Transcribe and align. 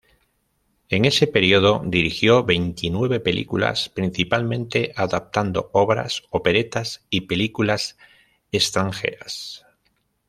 En 0.89 1.05
ese 1.05 1.27
período 1.27 1.83
dirigió 1.85 2.43
veintinueve 2.43 3.19
películas, 3.19 3.89
principalmente 3.89 4.93
adaptando 4.95 5.69
obras, 5.73 6.23
operetas, 6.31 7.05
y 7.11 7.27
películas 7.27 7.99
extranjeras. 8.51 9.63